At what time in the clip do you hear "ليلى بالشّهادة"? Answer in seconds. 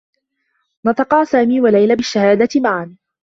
1.67-2.47